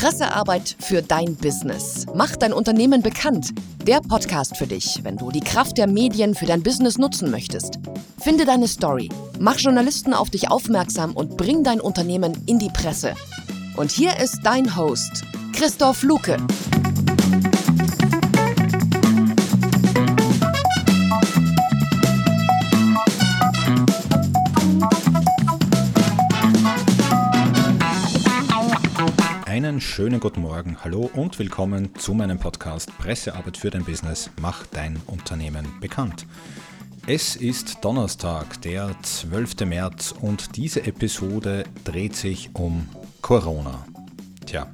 [0.00, 2.06] Pressearbeit für dein Business.
[2.14, 3.50] Mach dein Unternehmen bekannt.
[3.84, 7.80] Der Podcast für dich, wenn du die Kraft der Medien für dein Business nutzen möchtest.
[8.20, 9.08] Finde deine Story,
[9.40, 13.14] mach Journalisten auf dich aufmerksam und bring dein Unternehmen in die Presse.
[13.76, 16.36] Und hier ist dein Host, Christoph Luke.
[29.80, 35.00] Schönen guten Morgen, hallo und willkommen zu meinem Podcast Pressearbeit für dein Business, mach dein
[35.06, 36.26] Unternehmen bekannt.
[37.06, 39.66] Es ist Donnerstag, der 12.
[39.66, 42.88] März und diese Episode dreht sich um
[43.22, 43.86] Corona.
[44.46, 44.66] Tja,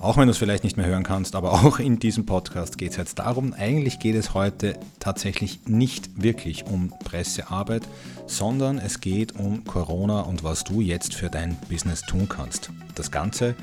[0.00, 2.90] auch wenn du es vielleicht nicht mehr hören kannst, aber auch in diesem Podcast geht
[2.92, 7.82] es jetzt darum, eigentlich geht es heute tatsächlich nicht wirklich um Pressearbeit,
[8.26, 12.70] sondern es geht um Corona und was du jetzt für dein Business tun kannst.
[12.96, 13.54] Das Ganze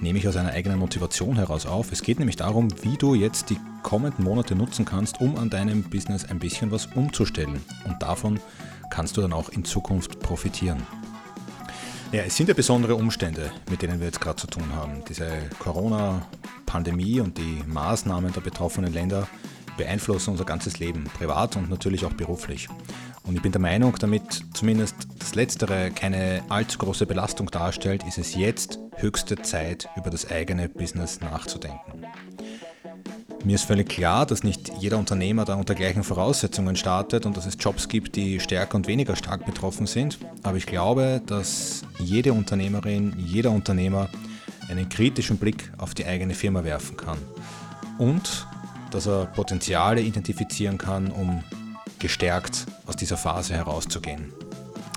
[0.00, 1.92] nehme ich aus einer eigenen Motivation heraus auf.
[1.92, 5.82] Es geht nämlich darum, wie du jetzt die kommenden Monate nutzen kannst, um an deinem
[5.82, 7.60] Business ein bisschen was umzustellen.
[7.84, 8.40] Und davon
[8.90, 10.82] kannst du dann auch in Zukunft profitieren.
[12.12, 15.02] Ja, es sind ja besondere Umstände, mit denen wir jetzt gerade zu tun haben.
[15.08, 19.26] Diese Corona-Pandemie und die Maßnahmen der betroffenen Länder
[19.76, 22.68] beeinflussen unser ganzes Leben, privat und natürlich auch beruflich.
[23.24, 28.18] Und ich bin der Meinung, damit zumindest das Letztere keine allzu große Belastung darstellt, ist
[28.18, 32.04] es jetzt höchste Zeit, über das eigene Business nachzudenken.
[33.44, 37.46] Mir ist völlig klar, dass nicht jeder Unternehmer da unter gleichen Voraussetzungen startet und dass
[37.46, 40.18] es Jobs gibt, die stärker und weniger stark betroffen sind.
[40.42, 44.08] Aber ich glaube, dass jede Unternehmerin, jeder Unternehmer
[44.68, 47.18] einen kritischen Blick auf die eigene Firma werfen kann.
[47.98, 48.46] Und
[48.90, 51.42] dass er Potenziale identifizieren kann, um
[51.98, 54.32] gestärkt aus dieser Phase herauszugehen.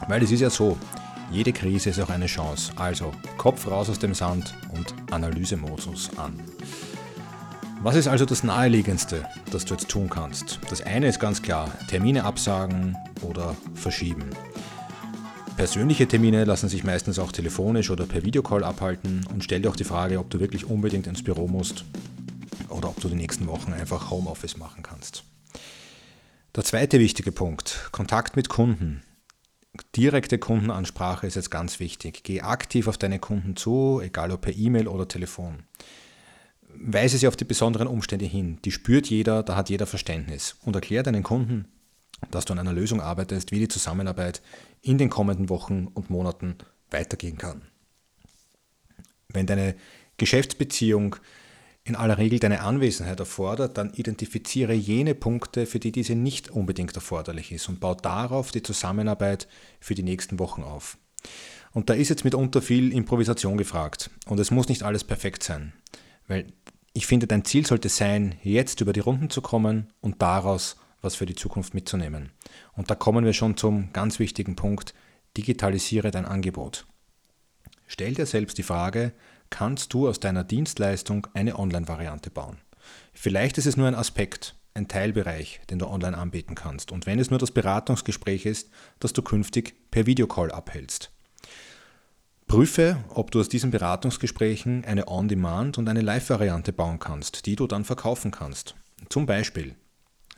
[0.08, 0.78] Weil es ist ja so,
[1.31, 2.72] jede Krise ist auch eine Chance.
[2.75, 6.40] Also Kopf raus aus dem Sand und Analysemodus an.
[7.81, 10.59] Was ist also das Naheliegendste, das du jetzt tun kannst?
[10.69, 14.25] Das eine ist ganz klar, Termine absagen oder verschieben.
[15.56, 19.75] Persönliche Termine lassen sich meistens auch telefonisch oder per Videocall abhalten und stell dir auch
[19.75, 21.86] die Frage, ob du wirklich unbedingt ins Büro musst
[22.69, 25.24] oder ob du die nächsten Wochen einfach Homeoffice machen kannst.
[26.56, 29.03] Der zweite wichtige Punkt, Kontakt mit Kunden.
[29.96, 32.24] Direkte Kundenansprache ist jetzt ganz wichtig.
[32.24, 35.63] Geh aktiv auf deine Kunden zu, egal ob per E-Mail oder Telefon
[36.80, 38.59] weise sie auf die besonderen Umstände hin.
[38.63, 40.56] Die spürt jeder, da hat jeder Verständnis.
[40.63, 41.66] Und erkläre deinen Kunden,
[42.31, 44.41] dass du an einer Lösung arbeitest, wie die Zusammenarbeit
[44.81, 46.56] in den kommenden Wochen und Monaten
[46.90, 47.63] weitergehen kann.
[49.30, 49.75] Wenn deine
[50.18, 51.18] Geschäftsbeziehung
[51.89, 56.95] in aller Regel deine Anwesenheit erfordert, dann identifiziere jene Punkte, für die diese nicht unbedingt
[56.95, 59.47] erforderlich ist und baue darauf die Zusammenarbeit
[59.79, 60.97] für die nächsten Wochen auf.
[61.72, 65.73] Und da ist jetzt mitunter viel Improvisation gefragt und es muss nicht alles perfekt sein.
[66.27, 66.47] Weil
[66.94, 71.16] ich finde, dein Ziel sollte sein, jetzt über die Runden zu kommen und daraus was
[71.16, 72.31] für die Zukunft mitzunehmen.
[72.73, 74.94] Und da kommen wir schon zum ganz wichtigen Punkt,
[75.38, 76.85] digitalisiere dein Angebot.
[77.91, 79.13] Stell dir selbst die Frage,
[79.50, 82.59] kannst du aus deiner Dienstleistung eine Online-Variante bauen?
[83.13, 86.91] Vielleicht ist es nur ein Aspekt, ein Teilbereich, den du online anbieten kannst.
[86.91, 88.69] Und wenn es nur das Beratungsgespräch ist,
[89.00, 91.11] das du künftig per Videocall abhältst.
[92.45, 97.66] Prüfe, ob du aus diesen Beratungsgesprächen eine On-Demand- und eine Live-Variante bauen kannst, die du
[97.66, 98.75] dann verkaufen kannst.
[99.09, 99.73] Zum Beispiel,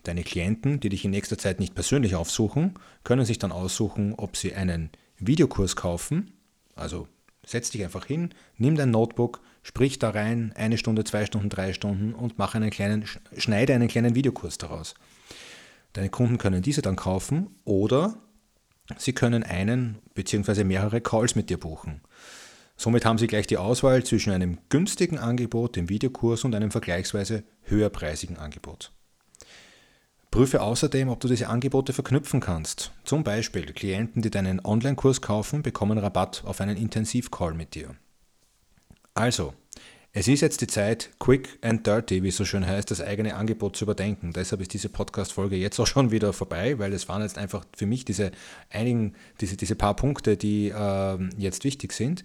[0.03, 4.37] deine Klienten, die dich in nächster Zeit nicht persönlich aufsuchen, können sich dann aussuchen, ob
[4.37, 4.89] sie einen
[5.19, 6.31] Videokurs kaufen.
[6.75, 7.09] Also
[7.45, 11.73] setz dich einfach hin, nimm dein Notebook, sprich da rein, eine Stunde, zwei Stunden, drei
[11.73, 13.05] Stunden und mach einen kleinen,
[13.37, 14.95] schneide einen kleinen Videokurs daraus.
[15.93, 18.15] Deine Kunden können diese dann kaufen oder
[18.97, 20.63] Sie können einen bzw.
[20.63, 22.01] mehrere Calls mit dir buchen.
[22.75, 27.43] Somit haben Sie gleich die Auswahl zwischen einem günstigen Angebot, dem Videokurs, und einem vergleichsweise
[27.63, 28.91] höherpreisigen Angebot.
[30.31, 32.93] Prüfe außerdem, ob du diese Angebote verknüpfen kannst.
[33.03, 37.95] Zum Beispiel Klienten, die deinen Online-Kurs kaufen, bekommen Rabatt auf einen Intensivcall mit dir.
[39.13, 39.53] Also,
[40.13, 43.35] es ist jetzt die Zeit, quick and dirty, wie es so schön heißt, das eigene
[43.35, 44.31] Angebot zu überdenken.
[44.31, 47.85] Deshalb ist diese Podcast-Folge jetzt auch schon wieder vorbei, weil es waren jetzt einfach für
[47.85, 48.31] mich diese
[48.69, 52.23] einigen, diese, diese paar Punkte, die äh, jetzt wichtig sind.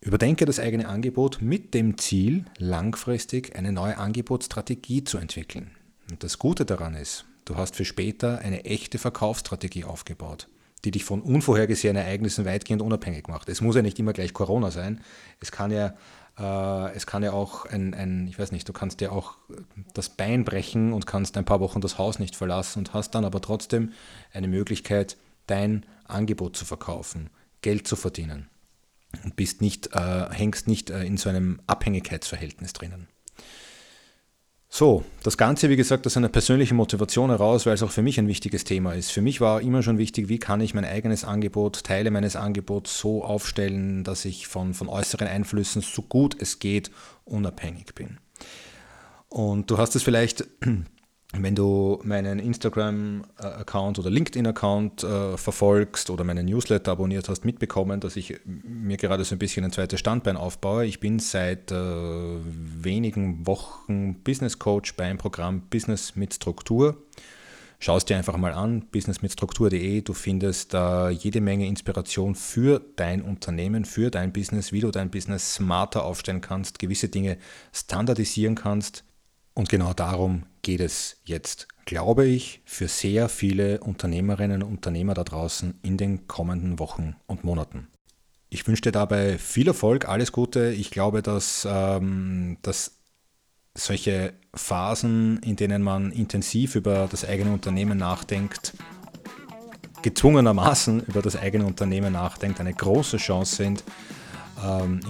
[0.00, 5.75] Überdenke das eigene Angebot mit dem Ziel, langfristig eine neue Angebotsstrategie zu entwickeln.
[6.10, 10.48] Und das Gute daran ist, du hast für später eine echte Verkaufsstrategie aufgebaut,
[10.84, 13.48] die dich von unvorhergesehenen Ereignissen weitgehend unabhängig macht.
[13.48, 15.00] Es muss ja nicht immer gleich Corona sein.
[15.40, 15.94] Es kann ja
[16.38, 19.36] äh, es kann ja auch ein, ein, ich weiß nicht, du kannst dir auch
[19.94, 23.24] das Bein brechen und kannst ein paar Wochen das Haus nicht verlassen und hast dann
[23.24, 23.92] aber trotzdem
[24.32, 25.16] eine Möglichkeit,
[25.46, 27.30] dein Angebot zu verkaufen,
[27.62, 28.48] Geld zu verdienen.
[29.24, 33.08] Und bist nicht, äh, hängst nicht äh, in so einem Abhängigkeitsverhältnis drinnen.
[34.78, 38.18] So, das Ganze, wie gesagt, aus einer persönlichen Motivation heraus, weil es auch für mich
[38.18, 39.10] ein wichtiges Thema ist.
[39.10, 42.98] Für mich war immer schon wichtig, wie kann ich mein eigenes Angebot, Teile meines Angebots
[42.98, 46.90] so aufstellen, dass ich von, von äußeren Einflüssen so gut es geht
[47.24, 48.18] unabhängig bin.
[49.30, 50.44] Und du hast es vielleicht
[51.32, 58.16] wenn du meinen Instagram-Account oder LinkedIn-Account äh, verfolgst oder meinen Newsletter abonniert hast, mitbekommen, dass
[58.16, 60.86] ich mir gerade so ein bisschen ein zweites Standbein aufbaue.
[60.86, 66.96] Ich bin seit äh, wenigen Wochen Business Coach beim Programm Business mit Struktur.
[67.78, 70.00] Schau es dir einfach mal an, businessmitstruktur.de.
[70.00, 75.10] Du findest da jede Menge Inspiration für dein Unternehmen, für dein Business, wie du dein
[75.10, 77.36] Business smarter aufstellen kannst, gewisse Dinge
[77.72, 79.04] standardisieren kannst,
[79.56, 85.24] und genau darum geht es jetzt, glaube ich, für sehr viele Unternehmerinnen und Unternehmer da
[85.24, 87.88] draußen in den kommenden Wochen und Monaten.
[88.50, 90.72] Ich wünsche dir dabei viel Erfolg, alles Gute.
[90.72, 92.98] Ich glaube, dass, ähm, dass
[93.74, 98.74] solche Phasen, in denen man intensiv über das eigene Unternehmen nachdenkt,
[100.02, 103.84] gezwungenermaßen über das eigene Unternehmen nachdenkt, eine große Chance sind,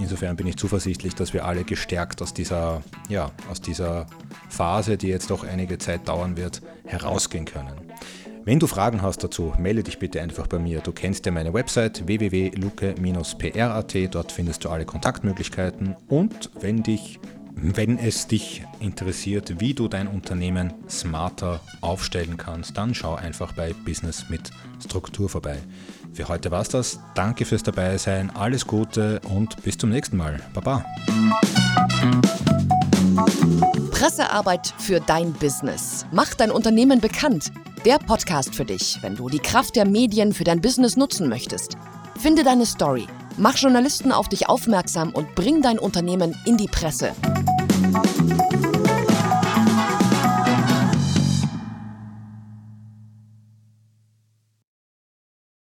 [0.01, 4.07] insofern bin ich zuversichtlich, dass wir alle gestärkt aus dieser, ja, aus dieser
[4.49, 7.75] Phase, die jetzt doch einige Zeit dauern wird, herausgehen können.
[8.45, 10.79] Wenn du Fragen hast dazu, melde dich bitte einfach bei mir.
[10.79, 17.19] Du kennst ja meine Website www.luke-pr.at, dort findest du alle Kontaktmöglichkeiten und wenn dich
[17.57, 23.73] wenn es dich interessiert, wie du dein Unternehmen smarter aufstellen kannst, dann schau einfach bei
[23.73, 24.51] Business mit
[24.85, 25.59] Struktur vorbei.
[26.13, 27.01] Für heute war es das.
[27.15, 30.39] Danke fürs Dabeisein, alles Gute und bis zum nächsten Mal.
[30.53, 30.85] Baba.
[33.91, 36.05] Pressearbeit für dein Business.
[36.13, 37.53] Mach dein Unternehmen bekannt.
[37.87, 41.77] Der Podcast für dich, wenn du die Kraft der Medien für dein Business nutzen möchtest.
[42.19, 43.07] Finde deine Story,
[43.37, 47.13] mach Journalisten auf dich aufmerksam und bring dein Unternehmen in die Presse.